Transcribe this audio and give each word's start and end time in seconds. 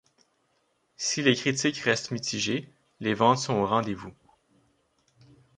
Si 0.97 1.21
les 1.21 1.35
critiques 1.35 1.77
restent 1.77 2.09
mitigées, 2.09 2.73
les 3.01 3.13
ventes 3.13 3.37
sont 3.37 3.53
au 3.53 3.67
rendez-vous. 3.67 4.15